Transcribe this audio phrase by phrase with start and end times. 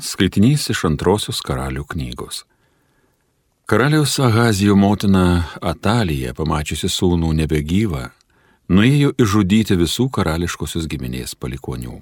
[0.00, 2.44] Skaitinys iš antrosios karalių knygos.
[3.70, 8.08] Karaliaus Ahazijo motina Atalija, pamačiusi sūnų nebegyvą,
[8.72, 12.00] nuėjo išžudyti visų karališkosios giminės palikonių.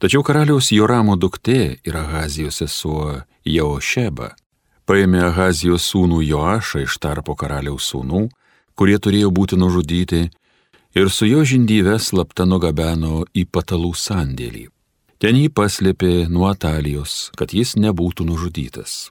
[0.00, 4.34] Tačiau karaliaus Joramo duktė ir Ahazijos sesuo Jaošeba
[4.90, 8.24] paėmė Ahazijos sūnų Joašą iš tarpo karaliaus sūnų,
[8.74, 10.22] kurie turėjo būti nužudyti,
[10.98, 14.66] ir su jo žindyve slapta nugabeno į patalų sandėlį.
[15.20, 19.10] Ten jį paslėpė nuo Atalijos, kad jis nebūtų nužudytas.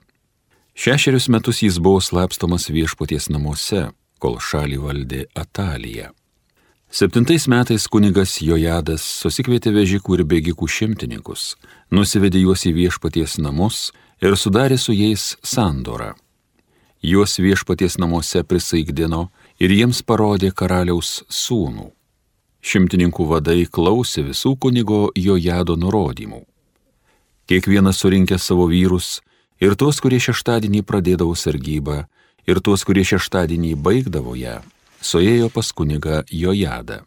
[0.74, 6.10] Šešerius metus jis buvo slapstomas viešpaties namuose, kol šalį valdė Atalija.
[6.90, 11.54] Septintais metais kunigas Jojadas susikvietė vežikų ir bėgikų šimtininkus,
[11.94, 16.16] nusivedė juos į viešpaties namus ir sudarė su jais sandorą.
[17.06, 19.28] Juos viešpaties namuose prisaigdino
[19.62, 21.92] ir jiems parodė karaliaus sūnų.
[22.60, 26.44] Šimtininkų vadai klausė visų kunigo jo jado nurodymų.
[27.48, 29.20] Kiekvienas surinkė savo vyrus
[29.60, 32.04] ir tuos, kurie šeštadienį pradėdavo sargybą,
[32.46, 34.60] ir tuos, kurie šeštadienį baigdavo ją,
[35.00, 37.00] suėjo pas kunigą jo jadą.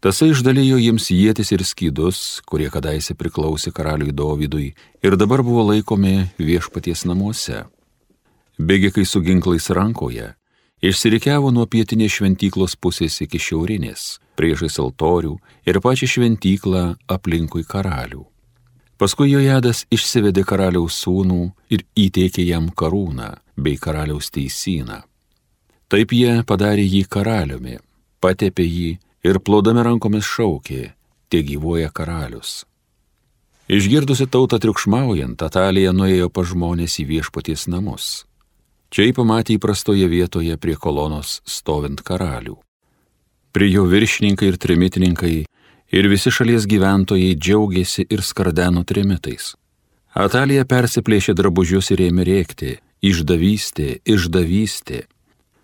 [0.00, 4.70] Tasai išdalijo jiems jėtis ir skydus, kurie kadaise priklausė karaliui Dovydui
[5.04, 7.66] ir dabar buvo laikomi viešpaties namuose.
[8.56, 10.30] Bėgikai su ginklais rankoje
[10.80, 15.34] Išsirikiavo nuo pietinės šventyklos pusės iki šiaurinės, priešais altorių
[15.68, 18.22] ir pačią šventyklą aplinkui karalių.
[18.96, 21.42] Paskui Jojadas išsivedė karaliaus sūnų
[21.76, 23.28] ir įteikė jam karūną
[23.60, 25.02] bei karaliaus teisyną.
[25.92, 27.76] Taip jie padarė jį karaliumi,
[28.24, 28.90] patepė jį
[29.28, 30.94] ir plodami rankomis šaukė,
[31.28, 32.64] tie gyvoja karalius.
[33.68, 38.24] Išgirdusi tautą triukšmaujant, Atalija nuėjo pa žmonės į viešpaties namus
[38.90, 42.56] Čia jį pamatė įprastoje vietoje prie kolonos stovint karalių.
[43.54, 45.34] Prie jo viršininkai ir trimitininkai
[45.94, 49.54] ir visi šalies gyventojai džiaugiasi ir skardeno trimitais.
[50.14, 52.78] Atalija persiplėšė drabužius ir ėmė rėkti-
[53.10, 55.04] išdavystė, išdavystė.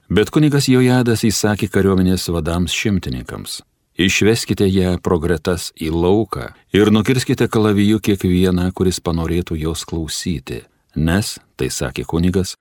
[0.09, 3.63] Bet kunigas Jojadas įsakė kariuomenės vadams šimtininkams-
[4.07, 10.63] išveskite ją pro gretas į lauką ir nukirskite kalaviju kiekvieną, kuris panorėtų jos klausyti,
[10.95, 12.55] nes, tai sakė kunigas,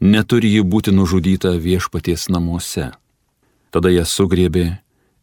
[0.00, 2.90] neturi ji būti nužudyta viešpaties namuose.
[3.70, 4.66] Tada ją sugriebė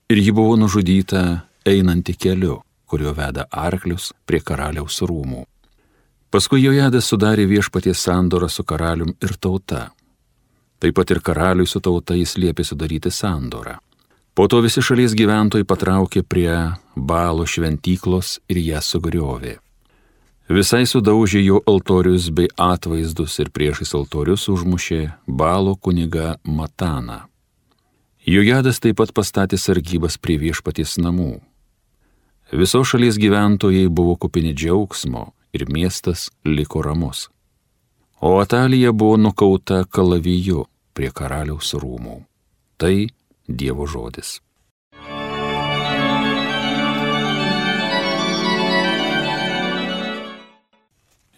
[0.10, 5.46] ir ji buvo nužudyta einanti keliu, kuriuo veda arklius prie karaliaus rūmų.
[6.32, 9.90] Paskui Jojadas sudarė viešpaties sandorą su karalium ir tauta.
[10.80, 13.78] Taip pat ir karaliui su tauta jis liepė sudaryti sandorą.
[14.34, 16.54] Po to visi šalies gyventojai patraukė prie
[16.96, 19.58] balo šventyklos ir ją sugriovė.
[20.52, 25.00] Visai sudaužė jo altorius bei atvaizdus ir priešais altorius užmušė
[25.40, 27.22] balo kuniga Mataną.
[28.28, 31.40] Jojadas taip pat pastatė sargybas prie viešpaties namų.
[32.52, 37.30] Viso šalies gyventojai buvo kupini džiaugsmo ir miestas liko ramus.
[38.20, 42.26] O Atalija buvo nukauta kalaviju prie karaliaus rūmų.
[42.76, 42.96] Tai
[43.48, 44.42] Dievo žodis.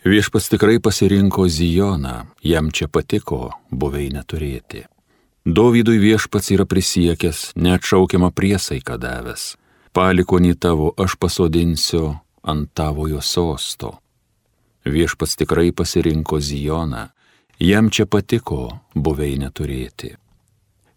[0.04, 4.82] Viešpas tikrai pasirinko Zijoną, jam čia patiko buveinę turėti.
[5.48, 9.56] Dovydui viešpats yra prisiekęs, neatšaukiamą priesaiką davęs.
[9.96, 13.94] Palikonį tavo aš pasodinsiu ant tavojo sosto.
[14.84, 17.08] Viešpats tikrai pasirinko Zijoną,
[17.60, 20.18] jam čia patiko buveinę turėti.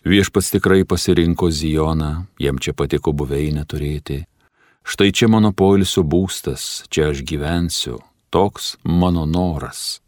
[0.03, 4.25] Viešpats tikrai pasirinko Zijoną, jam čia patiko buveinę turėti.
[4.83, 8.03] Štai čia mano poilsio būstas, čia aš gyvensiu,
[8.37, 10.01] toks mano noras.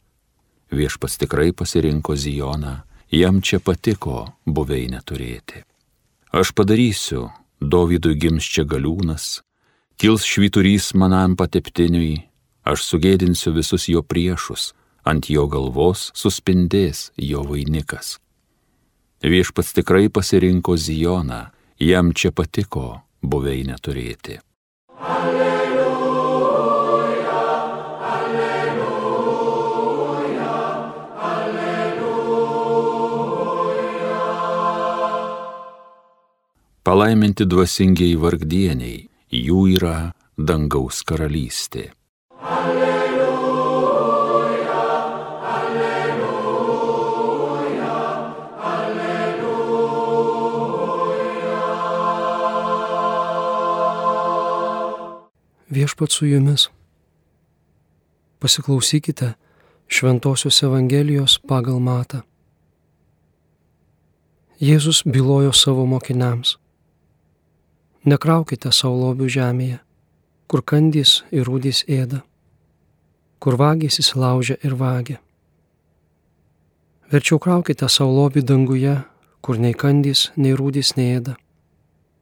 [0.71, 2.75] Viešpas tikrai pasirinko Zijoną,
[3.11, 5.63] jam čia patiko buveinę turėti.
[6.37, 7.31] Aš padarysiu,
[7.61, 9.41] Dovydui gims čia galiūnas,
[9.97, 12.19] kils švyturys manam pateptiniui,
[12.69, 14.75] aš sugėdinsiu visus jo priešus,
[15.09, 18.19] ant jo galvos suspindės jo vainikas.
[19.25, 21.47] Viešpats tikrai pasirinko Zijoną,
[21.81, 24.37] jam čia patiko buveinę turėti.
[36.89, 41.83] Palaiminti dvasingiai vargdieniai, jų yra dangaus karalystė.
[42.41, 43.93] Alleluja,
[45.51, 46.79] alleluja,
[48.71, 49.27] alleluja.
[55.69, 56.65] Viešpat su jumis.
[58.41, 59.35] Pasiklausykite
[59.93, 62.23] Šventojios Evangelijos pagal matą.
[64.57, 66.57] Jėzus bylojo savo mokiniams
[68.07, 69.81] Nekraukite savo lobių žemėje,
[70.47, 72.23] kur kandys ir rūdys ėda,
[73.43, 75.19] kur vagys įsilaužia ir vagia.
[77.11, 78.95] Verčiau kraukite savo lobį danguje,
[79.43, 81.35] kur nei kandys, nei rūdys neėda,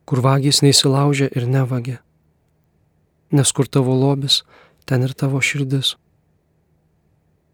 [0.08, 2.00] kur vagys neįsilaužia ir nevagia.
[3.31, 4.44] Nes kur tavo lobis,
[4.87, 5.96] ten ir tavo širdis.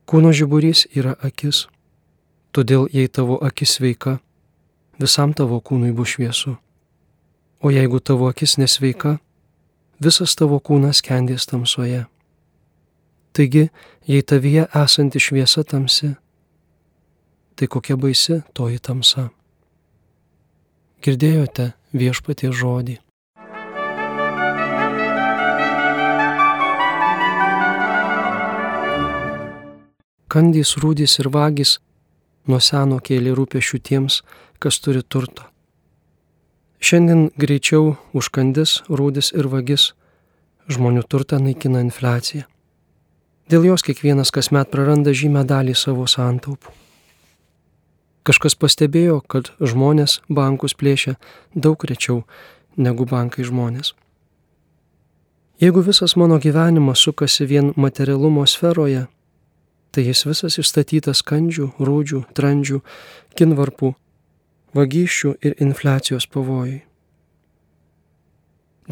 [0.07, 1.67] Kūno žiburys yra akis,
[2.55, 4.21] todėl jei tavo akis sveika,
[5.01, 6.61] visam tavo kūnui bus šviesu.
[7.63, 9.21] O jeigu tavo akis nesveika,
[10.03, 12.01] visas tavo kūnas kendės tamsoje.
[13.33, 13.69] Taigi,
[14.11, 16.11] jei tavyje esanti šviesa tamsi,
[17.55, 19.29] tai kokia baisi toji tamsa.
[21.07, 22.99] Girdėjote viešpatie žodį.
[30.27, 31.79] Kandys, rūdys ir vagys
[32.51, 34.23] nuo seno kėlė rūpešių tiems,
[34.59, 35.47] kas turi turto.
[36.83, 39.93] Šiandien greičiau užkandis, rūdis ir vagis
[40.67, 42.49] žmonių turtą naikina infliacija.
[43.47, 46.75] Dėl jos kiekvienas kasmet praranda žymę dalį savo santaupų.
[48.27, 51.15] Kažkas pastebėjo, kad žmonės bankus plėšia
[51.55, 52.25] daug rečiau
[52.75, 53.95] negu bankai žmonės.
[55.63, 59.07] Jeigu visas mano gyvenimas sukasi vien materialumo sferoje,
[59.95, 62.83] tai jis visas išstatytas kandžių, rūdžių, trandžių,
[63.39, 63.95] kinvarpų,
[64.75, 66.83] vagysčių ir infliacijos pavojai.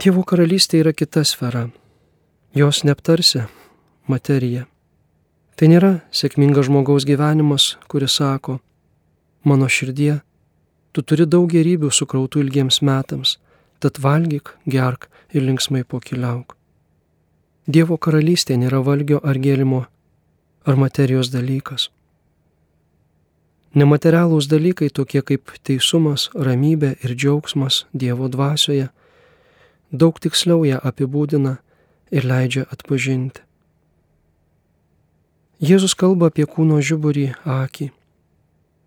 [0.01, 1.69] Dievo karalystė yra kita sfera.
[2.55, 3.47] Jos neaptarsi-
[4.13, 4.67] materija.
[5.57, 8.61] Tai nėra sėkmingas žmogaus gyvenimas, kuris sako,
[9.45, 10.23] mano širdie,
[10.93, 13.39] tu turi daug gerybių sukrautų ilgiems metams,
[13.81, 16.57] tad valgyk, gerk ir linksmai pokiliauk.
[17.69, 19.87] Dievo karalystė nėra valgio ar gėlimo
[20.67, 21.91] ar materijos dalykas.
[23.71, 28.89] Nematerialūs dalykai tokie kaip teisumas, ramybė ir džiaugsmas Dievo dvasioje
[29.93, 31.57] daug tiksliau ją apibūdina
[32.11, 33.43] ir leidžia atpažinti.
[35.61, 37.91] Jėzus kalba apie kūno žiburį akį,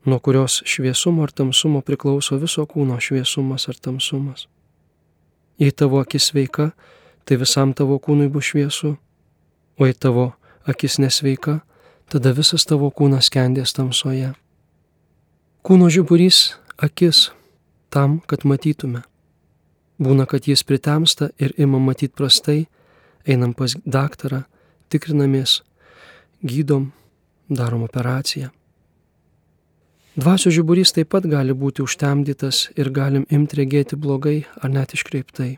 [0.10, 4.48] nuo kurios šviesumo ar tamsumo priklauso viso kūno šviesumas ar tamsumas.
[5.62, 6.72] Jei tavo akis sveika,
[7.24, 8.96] tai visam tavo kūnui bus šviesu,
[9.78, 10.32] o jei tavo
[10.66, 11.62] akis nesveika,
[12.10, 14.34] tada visas tavo kūnas kendės tamsoje.
[15.64, 17.32] Kūno žiburys- akis
[17.90, 19.04] tam, kad matytume.
[19.96, 22.68] Būna, kad jis pritemsta ir ima matyti prastai,
[23.26, 24.44] einam pas daktarą,
[24.90, 25.62] tikrinamės,
[26.44, 26.92] gydom,
[27.48, 28.50] darom operaciją.
[30.18, 35.58] Dvasio žiburys taip pat gali būti užtemdytas ir galim imti regėti blogai ar net iškreiptai.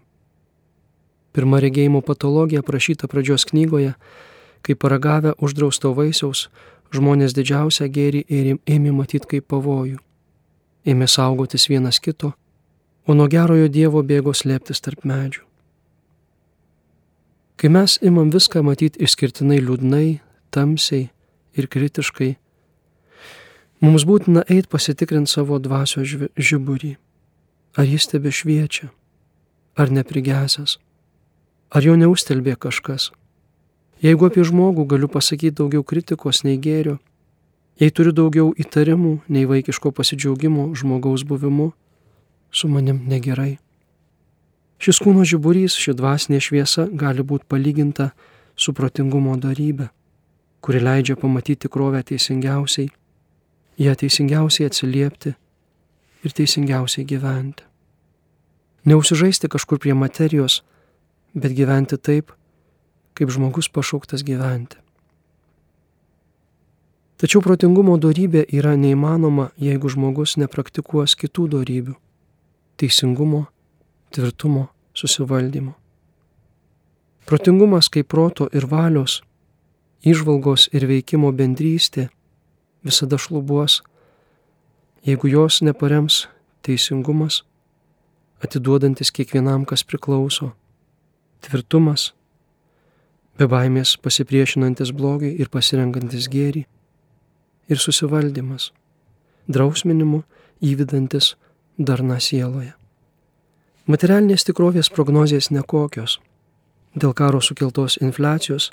[1.34, 3.96] Pirma regėjimo patologija aprašyta pradžios knygoje
[4.66, 6.50] kai paragavę uždrausto vaisiaus,
[6.94, 8.26] žmonės didžiausią gėrį
[8.66, 9.98] ėmė matyti kaip pavojų.
[10.86, 12.34] Ėmė saugotis vienas kito,
[13.08, 15.42] o nuo gerojo Dievo bėgo slėptis tarp medžių.
[17.56, 20.20] Kai mes imam viską matyti išskirtinai liūdnai,
[20.52, 21.08] tamsiai
[21.56, 22.36] ir kritiškai,
[23.82, 26.96] mums būtina eiti pasitikrinti savo dvasio žiburį.
[27.76, 28.90] Ar jis tebe šviečia,
[29.76, 30.78] ar neprigesęs,
[31.76, 33.10] ar jo neustelbė kažkas.
[34.06, 37.00] Jeigu apie žmogų galiu pasakyti daugiau kritikos nei gėrio,
[37.82, 41.72] jei turiu daugiau įtarimų nei vaikiško pasidžiaugimo žmogaus buvimu,
[42.54, 43.56] su manim negerai.
[44.78, 48.12] Šis kūno žiburys, ši dvasinė šviesa gali būti palyginta
[48.56, 49.90] su protingumo darybė,
[50.62, 52.92] kuri leidžia pamatyti tikrovę teisingiausiai,
[53.82, 55.34] ją teisingiausiai atsiliepti
[56.22, 57.66] ir teisingiausiai gyventi.
[58.86, 60.62] Neusižaisti kažkur prie materijos,
[61.34, 62.30] bet gyventi taip,
[63.16, 64.78] kaip žmogus pašauktas gyventi.
[67.16, 71.96] Tačiau protingumo darybė yra neįmanoma, jeigu žmogus nepraktikuos kitų darybių-
[72.78, 73.46] teisingumo,
[74.12, 75.74] tvirtumo, susivaldymo.
[77.26, 79.22] Protingumas kaip proto ir valios,
[80.04, 82.10] išvalgos ir veikimo bendrystė
[82.84, 83.82] visada šlubuos,
[85.06, 86.28] jeigu jos neparems
[86.62, 87.44] teisingumas,
[88.44, 90.52] atiduodantis kiekvienam, kas priklauso,
[91.42, 92.12] tvirtumas,
[93.40, 96.66] be baimės pasipriešinantis blogiui ir pasirenkantis gėrį,
[97.70, 98.72] ir susivaldymas,
[99.52, 100.24] drausminimu
[100.64, 101.34] įvidantis
[101.78, 102.74] darna sieloje.
[103.86, 106.18] Materialinės tikrovės prognozijas nekokios.
[106.96, 108.72] Dėl karo sukeltos infliacijos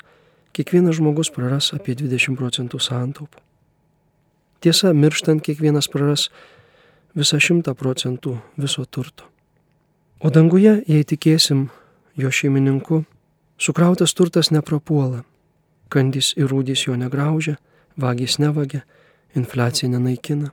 [0.55, 3.41] kiekvienas žmogus praras apie 20 procentų santaupų.
[4.63, 6.29] Tiesa, mirštant kiekvienas praras
[7.13, 9.27] visą 100 procentų viso turto.
[10.23, 11.67] O danguje, jei tikėsim
[12.15, 13.03] jo šeimininku,
[13.57, 15.23] Sukrautas turtas neprapuola,
[15.93, 17.55] kandys ir rūdys jo negraužia,
[17.97, 18.81] vagys nevagia,
[19.37, 20.51] infliacija nenaikina.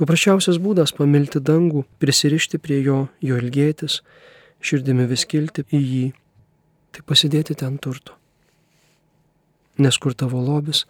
[0.00, 4.00] Paprasčiausias būdas pamilti dangų, prisirišti prie jo, jo ilgėtis,
[4.64, 6.04] širdimi vis kilti į jį,
[6.90, 8.16] tai pasidėti ten turto.
[9.78, 10.84] nes kur tavo lobis,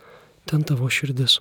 [0.44, 1.40] ten tavo širdis.